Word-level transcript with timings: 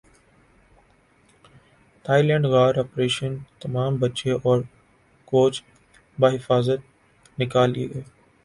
Thai 2.05 2.21
land 2.27 2.45
غار 2.53 2.73
operation 2.83 3.31
تمام 3.61 3.91
بچے 4.01 4.31
اور 4.45 4.59
کوچ 5.31 5.53
بحفاظت 6.17 6.79
نکال 7.39 7.69
لئے 7.73 7.87
گئے 7.91 8.01